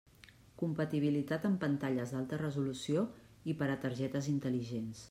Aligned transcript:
Compatibilitat 0.61 1.45
amb 1.51 1.61
pantalles 1.65 2.15
d'alta 2.17 2.41
resolució 2.45 3.05
i 3.53 3.57
per 3.63 3.73
a 3.77 3.79
targetes 3.87 4.35
intel·ligents. 4.39 4.97